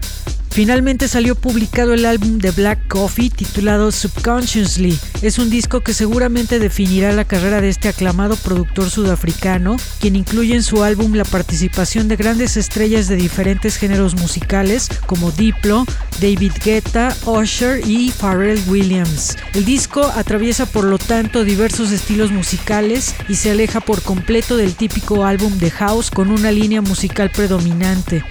[0.56, 4.98] Finalmente salió publicado el álbum de Black Coffee titulado Subconsciously.
[5.20, 10.54] Es un disco que seguramente definirá la carrera de este aclamado productor sudafricano, quien incluye
[10.54, 15.84] en su álbum la participación de grandes estrellas de diferentes géneros musicales como Diplo,
[16.22, 19.36] David Guetta, Usher y Pharrell Williams.
[19.52, 24.74] El disco atraviesa por lo tanto diversos estilos musicales y se aleja por completo del
[24.74, 28.24] típico álbum de house con una línea musical predominante.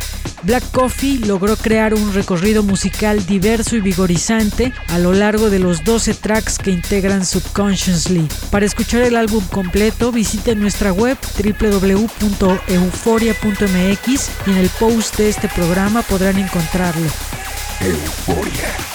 [0.45, 5.83] Black Coffee logró crear un recorrido musical diverso y vigorizante a lo largo de los
[5.83, 8.27] 12 tracks que integran Subconsciously.
[8.49, 15.47] Para escuchar el álbum completo, visite nuestra web www.euforia.mx y en el post de este
[15.49, 17.07] programa podrán encontrarlo.
[17.81, 18.94] Euforia.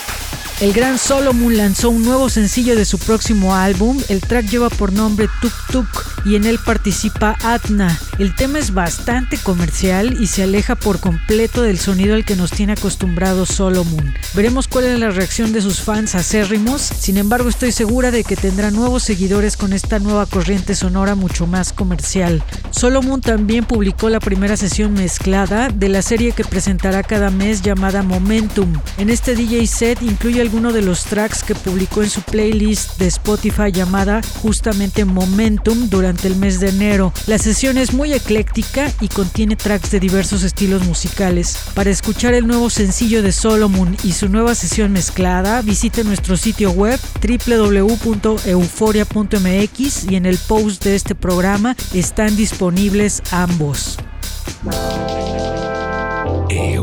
[0.61, 3.99] El gran Solomon lanzó un nuevo sencillo de su próximo álbum.
[4.11, 7.99] El track lleva por nombre Tuk Tuk y en él participa Atna.
[8.19, 12.51] El tema es bastante comercial y se aleja por completo del sonido al que nos
[12.51, 14.15] tiene acostumbrado Solomon.
[14.35, 16.83] Veremos cuál es la reacción de sus fans acérrimos.
[16.83, 21.47] Sin embargo, estoy segura de que tendrá nuevos seguidores con esta nueva corriente sonora mucho
[21.47, 22.45] más comercial.
[22.71, 28.03] Solomon también publicó la primera sesión mezclada de la serie que presentará cada mes llamada
[28.03, 28.75] Momentum.
[28.99, 33.07] En este DJ set incluye alguno de los tracks que publicó en su playlist de
[33.07, 37.13] Spotify llamada justamente Momentum durante el mes de enero.
[37.29, 41.57] La sesión es muy ecléctica y contiene tracks de diversos estilos musicales.
[41.75, 46.73] Para escuchar el nuevo sencillo de Solomon y su nueva sesión mezclada, visite nuestro sitio
[46.73, 53.99] web www.euforia.mx y en el post de este programa están disponibles ambos.
[56.49, 56.80] Euforia.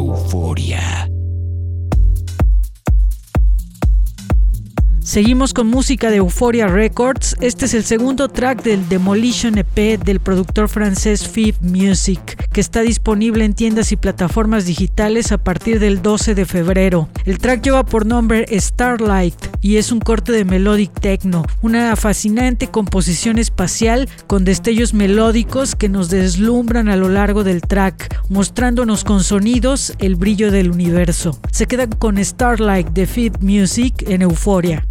[5.08, 7.38] Seguimos con música de Euphoria Records.
[7.40, 12.82] Este es el segundo track del Demolition EP del productor francés Fifth Music, que está
[12.82, 17.08] disponible en tiendas y plataformas digitales a partir del 12 de febrero.
[17.26, 22.66] El track lleva por nombre Starlight y es un corte de melodic techno, una fascinante
[22.66, 29.24] composición espacial con destellos melódicos que nos deslumbran a lo largo del track, mostrándonos con
[29.24, 31.40] sonidos el brillo del universo.
[31.52, 34.84] Se queda con Starlight de Fifth Music en Euphoria.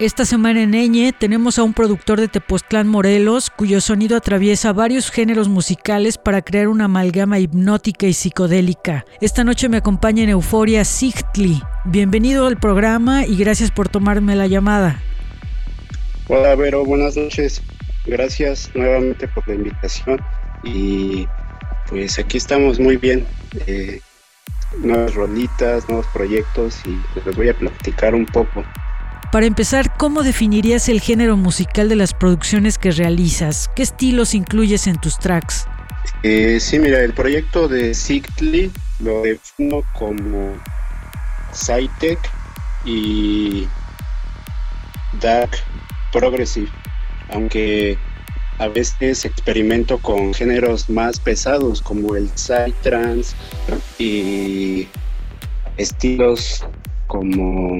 [0.00, 5.10] Esta semana en Eñe tenemos a un productor de Tepoztlán Morelos cuyo sonido atraviesa varios
[5.10, 9.04] géneros musicales para crear una amalgama hipnótica y psicodélica.
[9.20, 11.60] Esta noche me acompaña en Euforia Sigtli.
[11.84, 15.02] Bienvenido al programa y gracias por tomarme la llamada.
[16.28, 17.60] Hola Vero, buenas noches.
[18.06, 20.18] Gracias nuevamente por la invitación
[20.64, 21.28] y
[21.90, 23.26] pues aquí estamos muy bien.
[23.66, 24.00] Eh,
[24.78, 28.64] nuevas rolitas, nuevos proyectos y les voy a platicar un poco.
[29.32, 33.70] Para empezar, ¿cómo definirías el género musical de las producciones que realizas?
[33.76, 35.68] ¿Qué estilos incluyes en tus tracks?
[36.24, 40.56] Eh, sí, mira, el proyecto de Sigtly lo defino como
[41.52, 42.18] Sci-Tech
[42.84, 43.68] y
[45.20, 45.50] Dark
[46.12, 46.70] Progressive,
[47.32, 47.96] aunque
[48.58, 53.36] a veces experimento con géneros más pesados como el Psytrance
[53.96, 54.88] y
[55.76, 56.66] estilos
[57.06, 57.78] como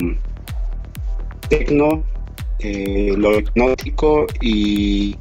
[1.51, 2.05] tecno,
[2.61, 5.17] eh, lo hipnótico y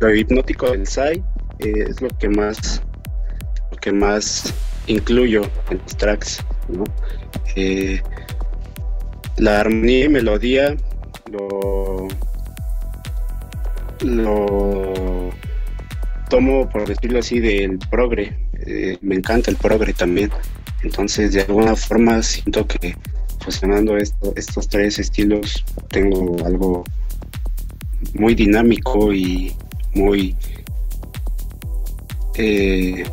[0.00, 1.22] lo hipnótico del Psy
[1.58, 2.82] eh, es lo que más
[3.70, 4.54] lo que más
[4.86, 6.44] incluyo en los tracks
[7.56, 8.00] eh,
[9.36, 10.76] la armonía y melodía
[11.30, 12.08] lo
[14.04, 15.30] lo
[16.30, 18.38] tomo por decirlo así del progre
[19.00, 20.30] me encanta el progre también
[20.82, 22.96] entonces, de alguna forma, siento que
[23.40, 26.84] fusionando estos tres estilos tengo algo
[28.14, 29.52] muy dinámico y
[29.94, 30.36] muy
[32.36, 33.04] eh,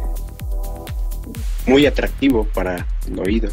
[1.66, 3.50] muy atractivo para el oído.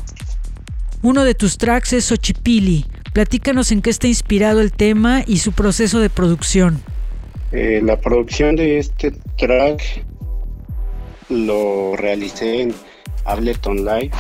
[1.02, 2.87] Uno de tus tracks es Ochipili.
[3.12, 6.82] Platícanos en qué está inspirado el tema y su proceso de producción.
[7.52, 10.04] Eh, la producción de este track
[11.28, 12.75] lo realicé en
[13.26, 14.12] Ableton Live.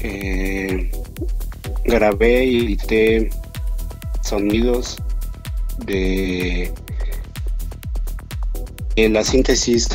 [0.00, 0.90] Eh,
[1.84, 3.30] grabé y edité
[4.22, 4.96] sonidos
[5.84, 6.72] de,
[8.96, 9.88] la síntesis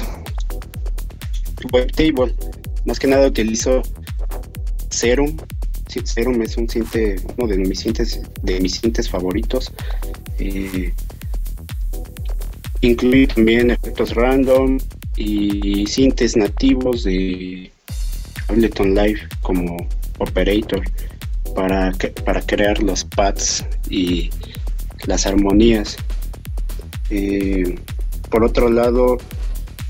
[1.71, 2.35] Webtable.
[2.85, 3.81] Más que nada utilizo
[4.89, 5.37] Serum.
[6.03, 9.71] Serum es un sinte, uno de mis sintes, de mis sintes favoritos.
[10.39, 10.93] Eh,
[12.81, 14.79] incluye también efectos random,
[15.15, 17.71] y sintes nativos de
[18.47, 19.77] Ableton Live como
[20.19, 20.83] operator
[21.55, 21.91] para,
[22.25, 24.29] para crear los pads y
[25.05, 25.97] las armonías.
[27.09, 27.75] Eh,
[28.29, 29.17] por otro lado,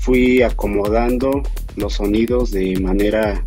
[0.00, 1.42] fui acomodando
[1.76, 3.44] los sonidos de manera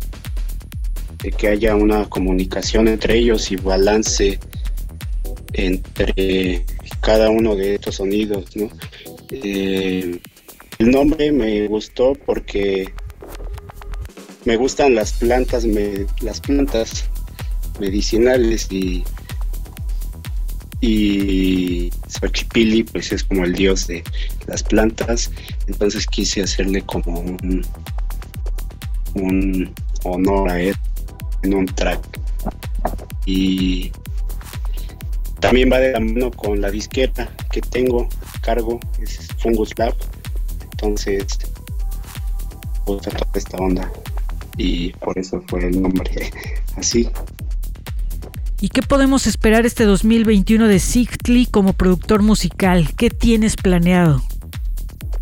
[1.22, 4.38] de que haya una comunicación entre ellos y balance
[5.52, 6.64] entre
[7.00, 8.46] cada uno de estos sonidos.
[9.30, 10.18] Eh,
[10.78, 12.92] el nombre me gustó porque
[14.44, 15.66] me gustan las plantas,
[16.20, 17.08] las plantas
[17.80, 19.04] medicinales y
[20.80, 21.90] y
[22.92, 24.04] pues es como el dios de
[24.46, 25.30] las plantas,
[25.66, 27.66] entonces quise hacerle como un,
[29.14, 30.76] un honor a él
[31.42, 32.00] en un track.
[33.24, 33.90] Y
[35.40, 39.94] también va de la mano con la disqueta que tengo a cargo, es Fungus Lab
[40.76, 41.26] entonces,
[42.84, 43.90] pues toda esta onda.
[44.58, 46.30] Y por eso fue el nombre
[46.76, 47.08] así.
[48.60, 52.94] ¿Y qué podemos esperar este 2021 de Sigtly como productor musical?
[52.96, 54.22] ¿Qué tienes planeado?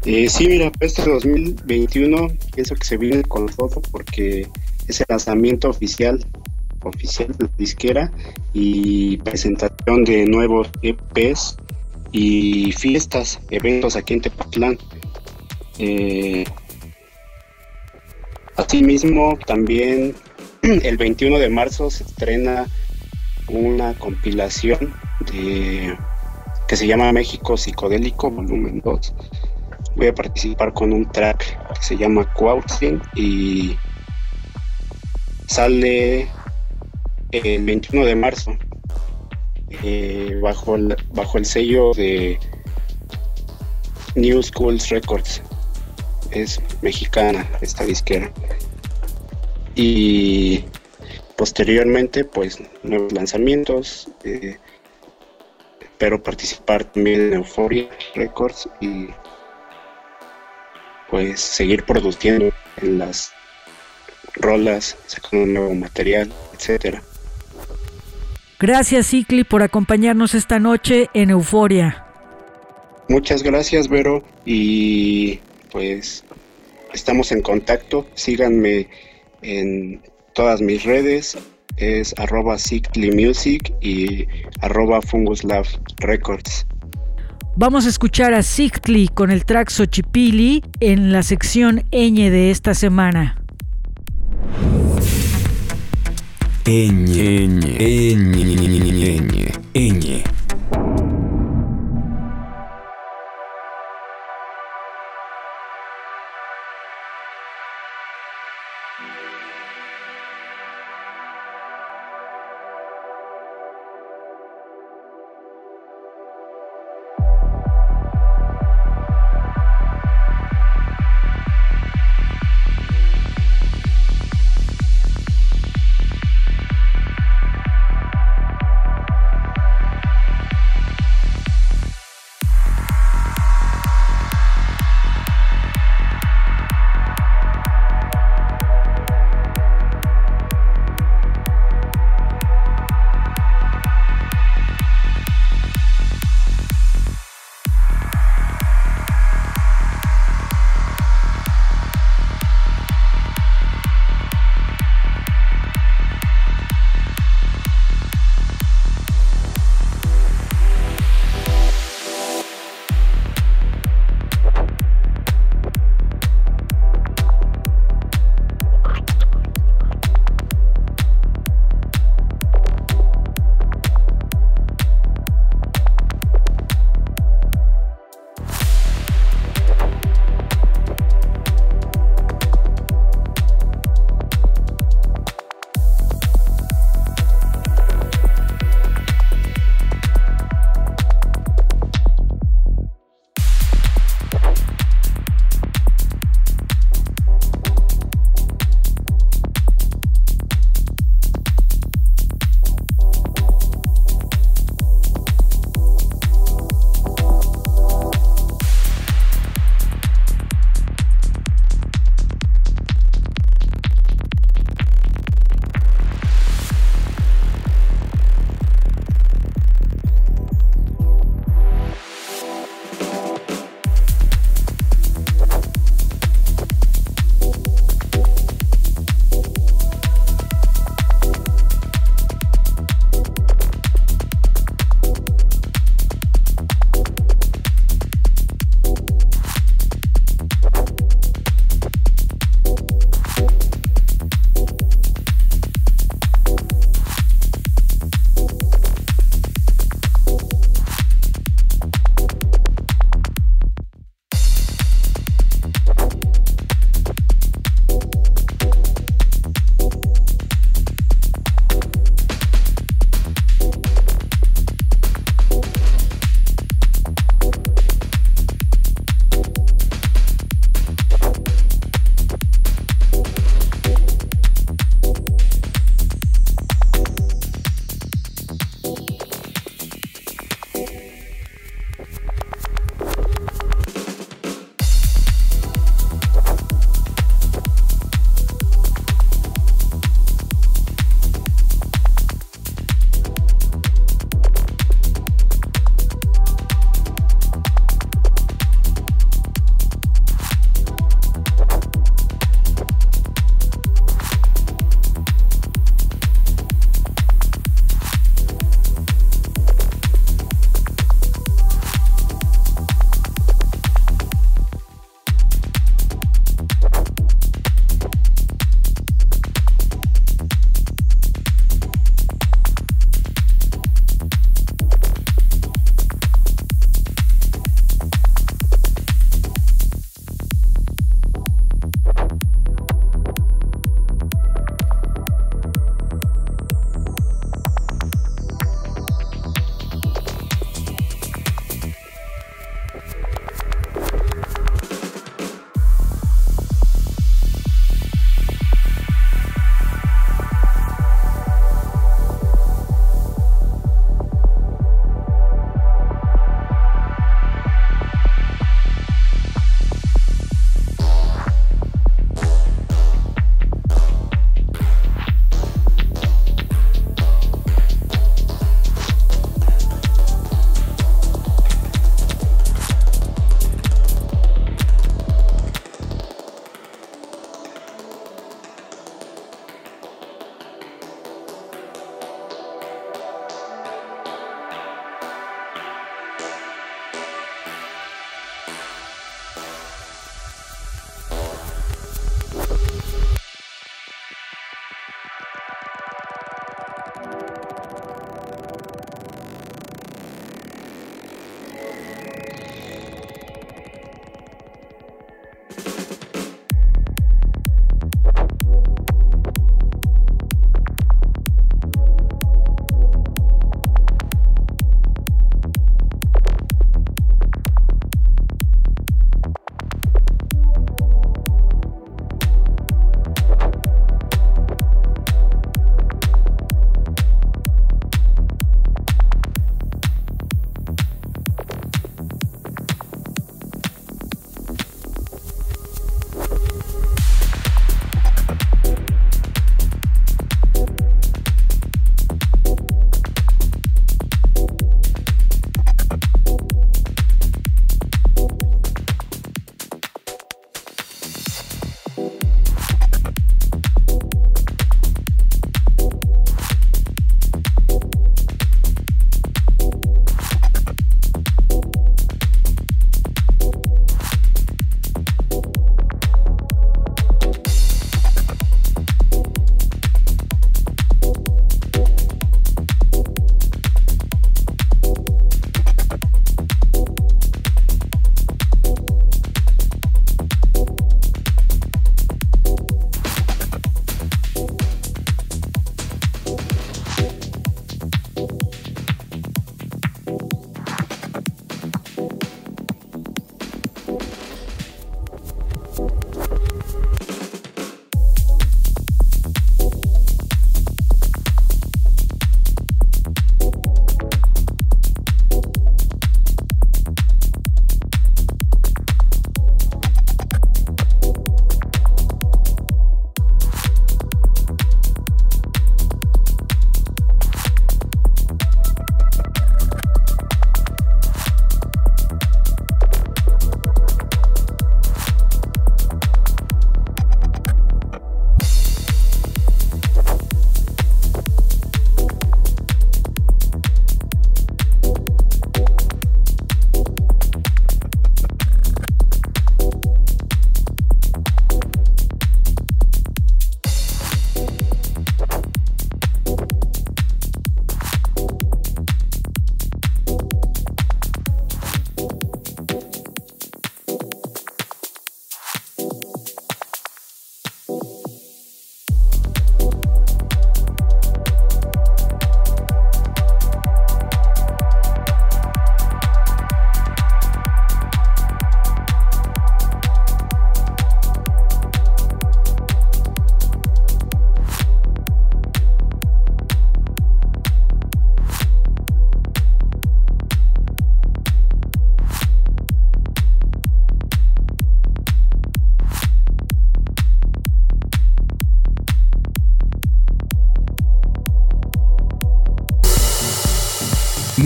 [0.05, 4.49] Eh, sí, mira, este 2021 pienso que se viene con todo porque
[4.87, 6.25] es el lanzamiento oficial
[6.83, 8.13] oficial de la disquera
[8.53, 11.57] y presentación de nuevos EPs
[12.13, 14.79] y fiestas, eventos aquí en Tepatlán.
[15.79, 16.45] Eh,
[18.57, 20.15] asimismo, también
[20.63, 22.67] el 21 de marzo se estrena
[23.49, 24.95] una compilación
[26.69, 29.15] que se llama México Psicodélico Volumen 2.
[29.97, 33.77] Voy a participar con un track que se llama Quoutzing y
[35.47, 36.29] sale
[37.33, 38.57] el 21 de marzo
[39.83, 40.77] eh, bajo,
[41.13, 42.39] bajo el sello de
[44.15, 45.43] New Schools Records
[46.35, 48.31] es mexicana esta disquera.
[49.75, 50.65] Y
[51.37, 54.59] posteriormente, pues, nuevos lanzamientos, eh,
[55.99, 59.09] pero participar también en Euphoria Records y
[61.11, 62.51] pues seguir produciendo
[62.83, 63.33] en las
[64.35, 67.03] rolas, sacando nuevo material, etcétera.
[68.59, 72.05] Gracias, Cicli, por acompañarnos esta noche en Euforia.
[73.09, 75.41] Muchas gracias, Vero, y
[75.75, 76.25] pues
[76.93, 78.07] estamos en contacto.
[78.15, 78.89] Síganme
[79.43, 80.01] en
[80.33, 81.37] todas mis redes.
[81.77, 82.57] Es arroba
[83.13, 84.25] Music y
[84.61, 86.65] arroba Fungus Love Records.
[87.57, 92.75] Vamos a escuchar a Sictli con el track Xochipili en la sección ñ de esta
[92.75, 93.43] semana.
[96.65, 97.05] Ñ,
[97.79, 98.54] ñ,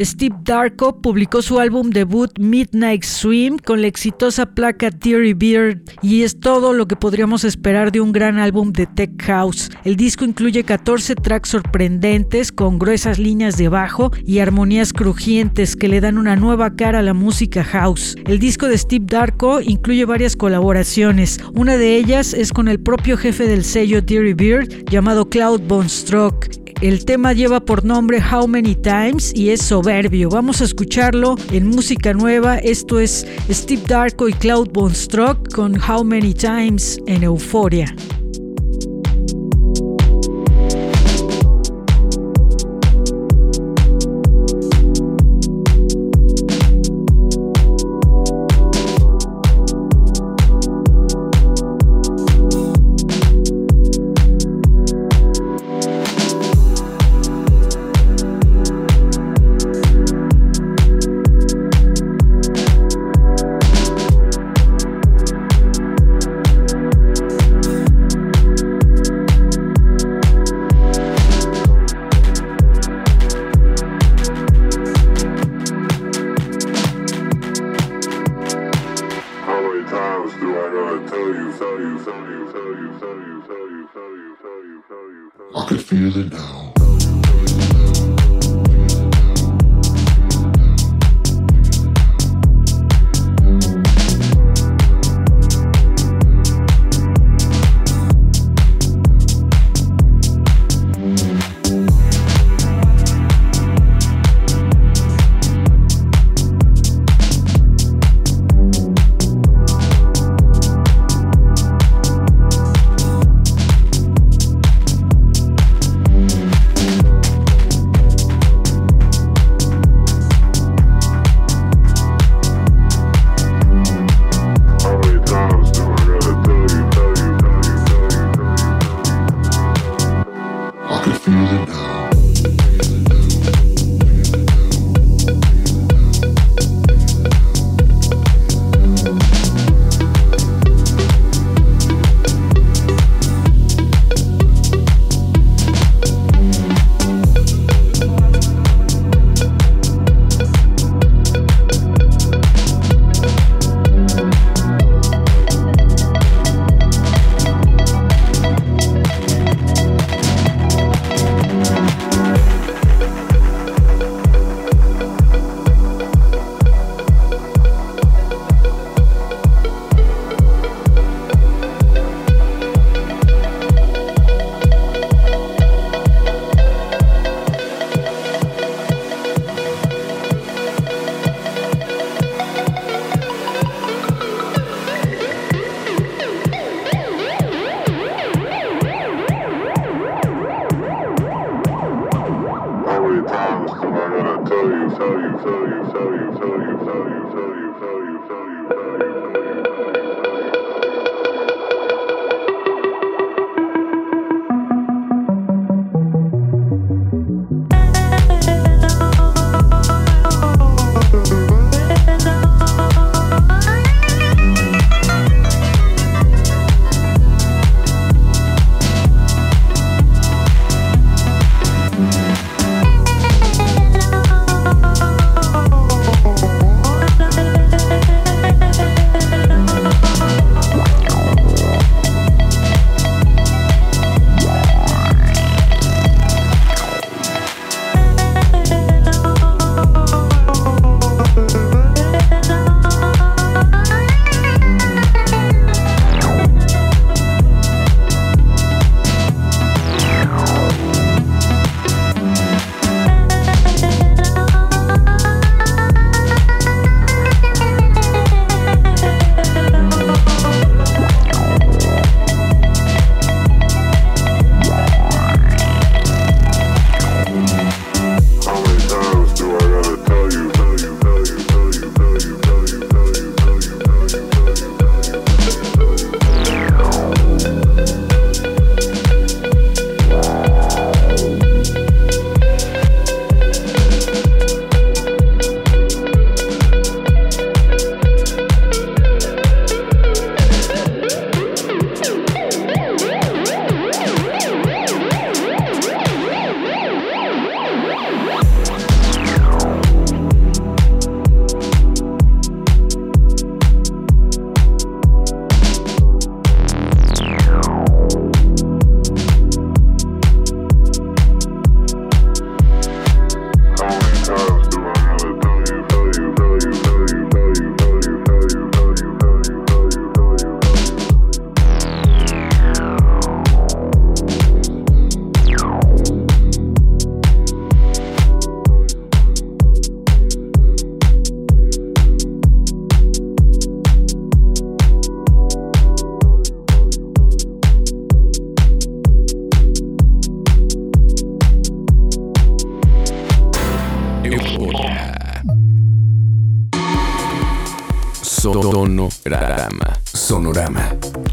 [0.00, 6.22] Steve Darko publicó su álbum debut Midnight Swim con la exitosa placa Teary Beard y
[6.22, 9.70] es todo lo que podríamos esperar de un gran álbum de Tech House.
[9.84, 15.88] El disco incluye 14 tracks sorprendentes con gruesas líneas de bajo y armonías crujientes que
[15.88, 18.16] le dan una nueva cara a la música house.
[18.26, 23.18] El disco de Steve Darko incluye varias colaboraciones, una de ellas es con el propio
[23.18, 26.62] jefe del sello Teary Beard llamado Cloud Bonstruck.
[26.82, 30.28] El tema lleva por nombre How Many Times y es soberbio.
[30.30, 32.58] Vamos a escucharlo en música nueva.
[32.58, 37.92] Esto es Steve Darko y Cloud Bonstruck con How Many Times en Euforia.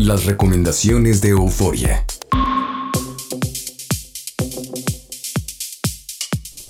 [0.09, 2.03] Las recomendaciones de Euforia.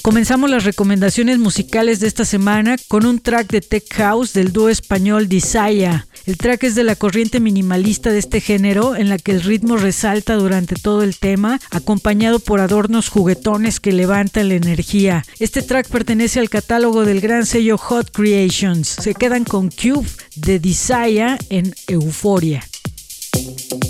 [0.01, 4.67] Comenzamos las recomendaciones musicales de esta semana con un track de Tech House del dúo
[4.67, 6.03] español Desire.
[6.25, 9.77] El track es de la corriente minimalista de este género, en la que el ritmo
[9.77, 15.23] resalta durante todo el tema, acompañado por adornos juguetones que levantan la energía.
[15.39, 18.89] Este track pertenece al catálogo del gran sello Hot Creations.
[18.89, 22.68] Se quedan con Cube de Desire en Euforia.
[23.39, 23.88] Música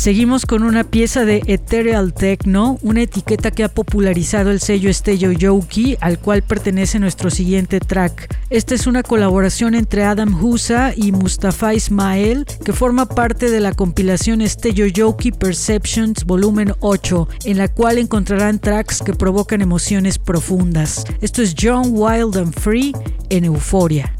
[0.00, 5.30] Seguimos con una pieza de Ethereal Techno, una etiqueta que ha popularizado el sello Stello
[5.30, 8.34] Yoki, al cual pertenece nuestro siguiente track.
[8.48, 13.74] Esta es una colaboración entre Adam Husa y Mustafa Ismael, que forma parte de la
[13.74, 21.04] compilación Stello Yoki Perceptions Volumen 8, en la cual encontrarán tracks que provocan emociones profundas.
[21.20, 22.94] Esto es John Wild and Free
[23.28, 24.14] en Euforia.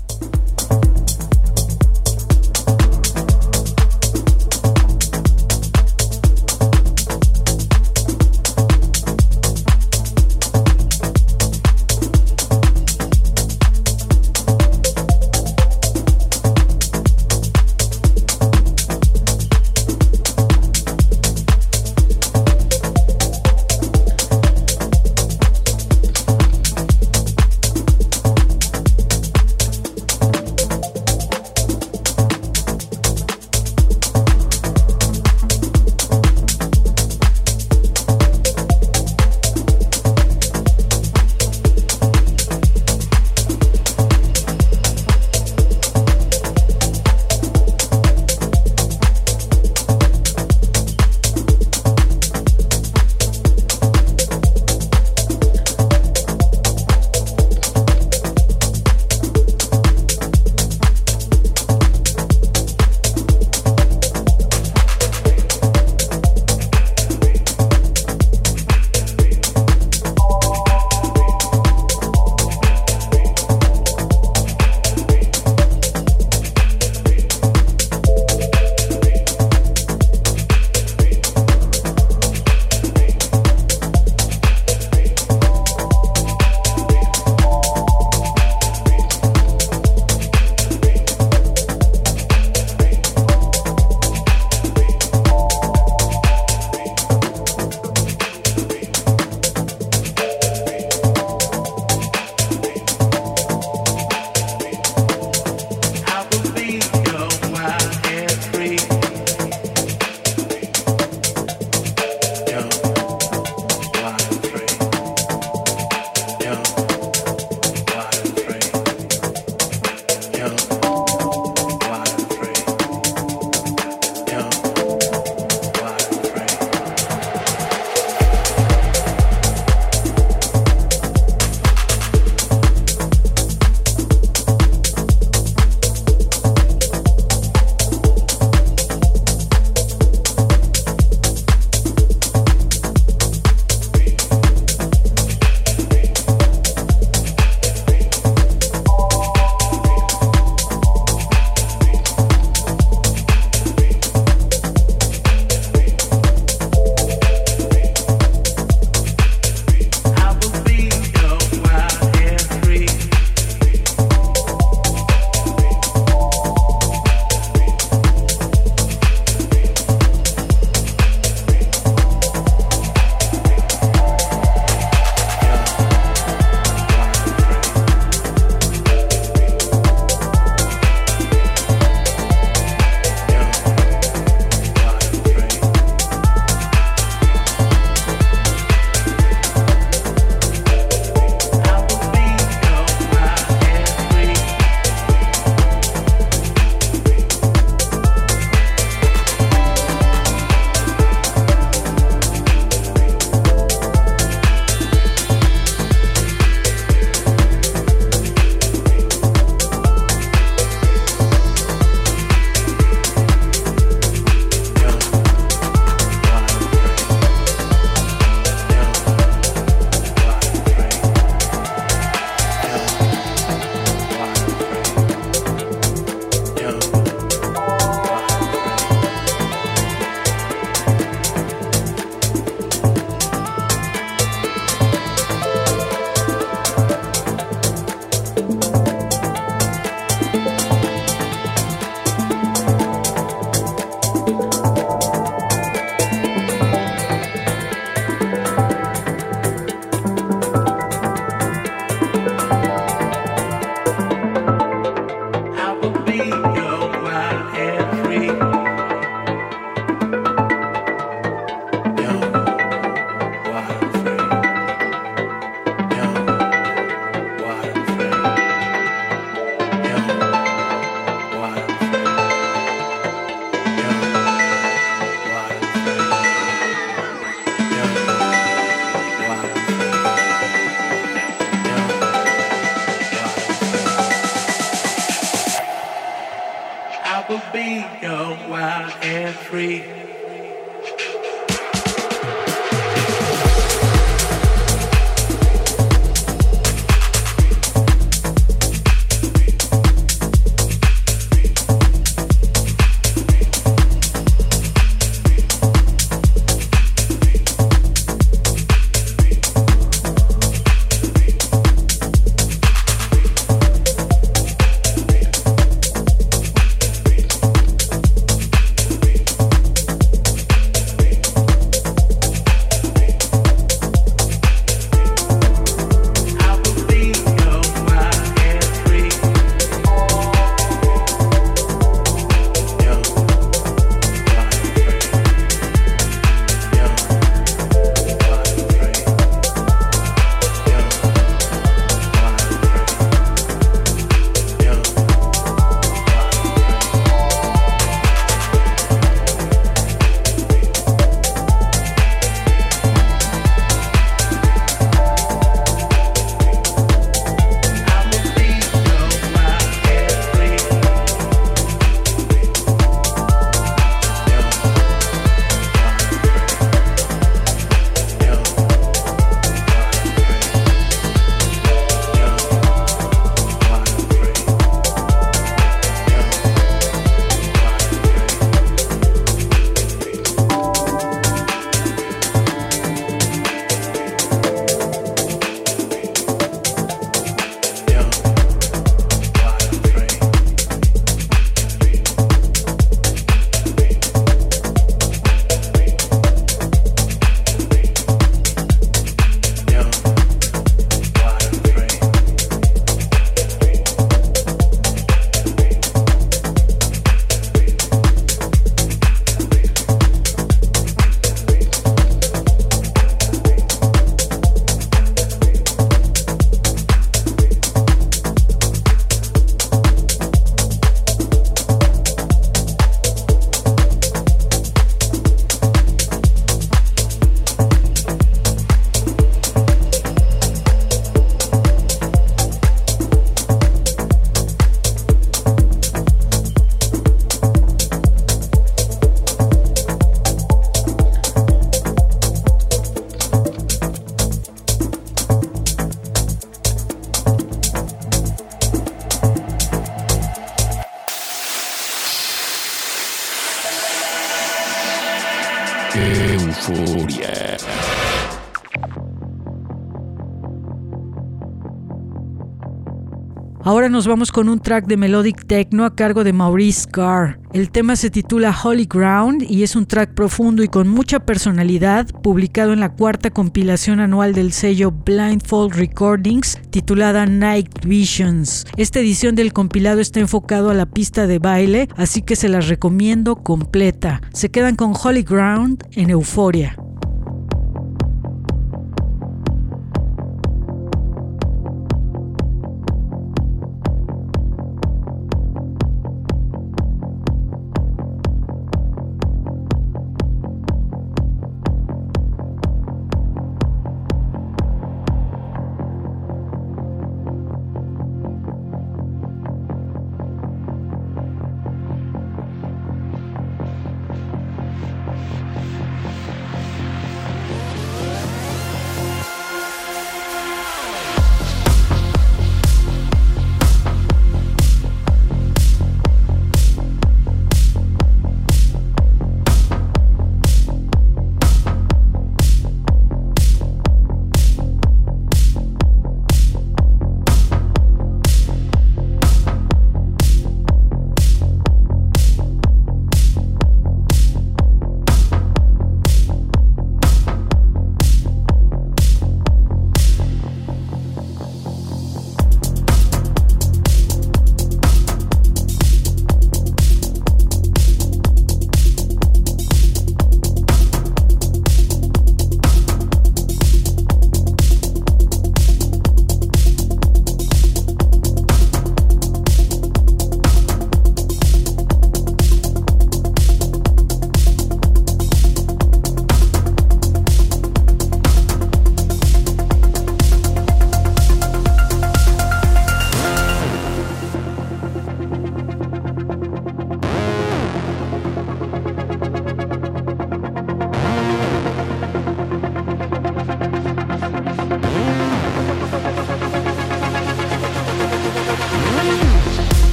[464.01, 467.39] Nos vamos con un track de Melodic Techno a cargo de Maurice Carr.
[467.53, 472.07] El tema se titula Holy Ground y es un track profundo y con mucha personalidad,
[472.23, 478.65] publicado en la cuarta compilación anual del sello Blindfold Recordings, titulada Night Visions.
[478.79, 482.69] Esta edición del compilado está enfocado a la pista de baile, así que se las
[482.69, 484.23] recomiendo completa.
[484.33, 486.75] Se quedan con Holy Ground en Euforia.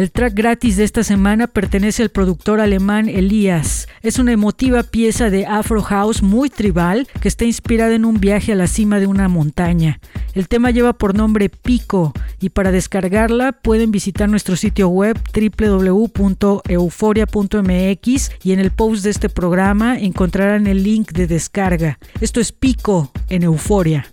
[0.00, 3.86] El track gratis de esta semana pertenece al productor alemán Elias.
[4.00, 8.52] Es una emotiva pieza de Afro House muy tribal que está inspirada en un viaje
[8.52, 10.00] a la cima de una montaña.
[10.32, 18.30] El tema lleva por nombre Pico y para descargarla pueden visitar nuestro sitio web www.euforia.mx
[18.42, 21.98] y en el post de este programa encontrarán el link de descarga.
[22.22, 24.06] Esto es Pico en Euforia.